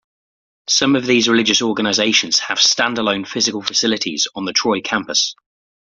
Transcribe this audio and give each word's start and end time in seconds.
Some 0.67 0.95
of 0.95 1.05
these 1.05 1.29
religious 1.29 1.61
organizations 1.61 2.39
have 2.39 2.59
stand-alone 2.59 3.23
physical 3.25 3.61
facilities 3.61 4.27
on 4.33 4.45
the 4.45 4.51
Troy 4.51 4.81
campus. 4.81 5.35